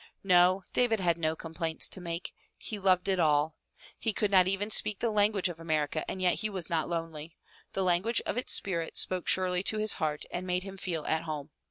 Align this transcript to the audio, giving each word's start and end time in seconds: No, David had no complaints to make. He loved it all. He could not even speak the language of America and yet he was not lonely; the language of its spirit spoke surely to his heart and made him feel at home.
No, 0.23 0.63
David 0.73 0.99
had 0.99 1.19
no 1.19 1.35
complaints 1.35 1.87
to 1.89 2.01
make. 2.01 2.33
He 2.57 2.79
loved 2.79 3.07
it 3.07 3.19
all. 3.19 3.53
He 3.99 4.13
could 4.13 4.31
not 4.31 4.47
even 4.47 4.71
speak 4.71 4.97
the 4.97 5.11
language 5.11 5.47
of 5.47 5.59
America 5.59 6.03
and 6.09 6.19
yet 6.19 6.39
he 6.39 6.49
was 6.49 6.71
not 6.71 6.89
lonely; 6.89 7.37
the 7.73 7.83
language 7.83 8.19
of 8.25 8.35
its 8.35 8.51
spirit 8.51 8.97
spoke 8.97 9.27
surely 9.27 9.61
to 9.61 9.77
his 9.77 9.93
heart 10.01 10.25
and 10.31 10.47
made 10.47 10.63
him 10.63 10.79
feel 10.79 11.05
at 11.05 11.21
home. 11.25 11.51